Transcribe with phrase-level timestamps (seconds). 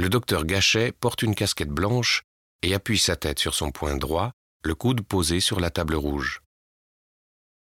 [0.00, 2.22] Le docteur Gachet porte une casquette blanche
[2.62, 4.32] et appuie sa tête sur son poing droit,
[4.64, 6.40] le coude posé sur la table rouge.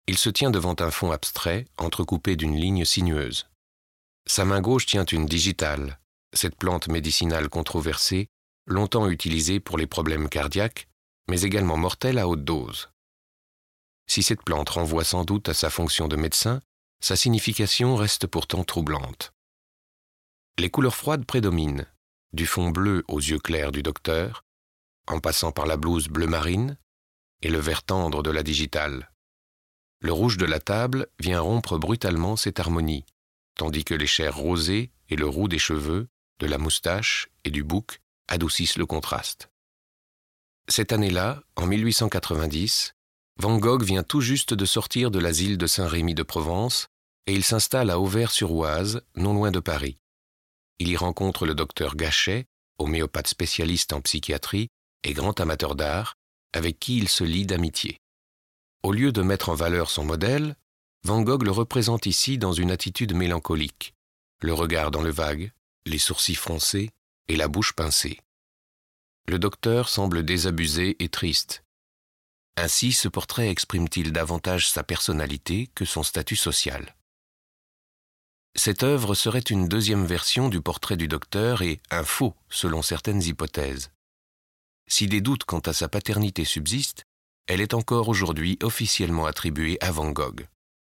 [0.07, 3.49] Il se tient devant un fond abstrait, entrecoupé d'une ligne sinueuse.
[4.27, 5.99] Sa main gauche tient une digitale,
[6.31, 8.29] cette plante médicinale controversée,
[8.65, 10.87] longtemps utilisée pour les problèmes cardiaques,
[11.27, 12.91] mais également mortelle à haute dose.
[14.07, 16.61] Si cette plante renvoie sans doute à sa fonction de médecin,
[17.01, 19.33] sa signification reste pourtant troublante.
[20.57, 21.90] Les couleurs froides prédominent,
[22.33, 24.43] du fond bleu aux yeux clairs du docteur,
[25.07, 26.77] en passant par la blouse bleu marine
[27.41, 29.11] et le vert tendre de la digitale.
[29.99, 33.05] Le rouge de la table vient rompre brutalement cette harmonie,
[33.55, 36.07] tandis que les chairs rosées et le roux des cheveux,
[36.39, 39.49] de la moustache et du bouc adoucissent le contraste.
[40.67, 42.95] Cette année-là, en 1890,
[43.37, 46.87] Van Gogh vient tout juste de sortir de l'asile de Saint-Rémy de Provence
[47.27, 49.99] et il s'installe à Auvers-sur-Oise, non loin de Paris.
[50.81, 52.47] Il y rencontre le docteur Gachet,
[52.79, 54.69] homéopathe spécialiste en psychiatrie
[55.03, 56.15] et grand amateur d'art,
[56.53, 57.99] avec qui il se lie d'amitié.
[58.81, 60.55] Au lieu de mettre en valeur son modèle,
[61.03, 63.93] Van Gogh le représente ici dans une attitude mélancolique,
[64.41, 65.51] le regard dans le vague,
[65.85, 66.89] les sourcils froncés
[67.27, 68.19] et la bouche pincée.
[69.27, 71.63] Le docteur semble désabusé et triste.
[72.57, 76.95] Ainsi ce portrait exprime-t-il davantage sa personnalité que son statut social.
[78.63, 83.23] Cette œuvre serait une deuxième version du portrait du docteur et un faux selon certaines
[83.23, 83.89] hypothèses.
[84.87, 87.05] Si des doutes quant à sa paternité subsistent,
[87.47, 90.45] elle est encore aujourd'hui officiellement attribuée à Van Gogh.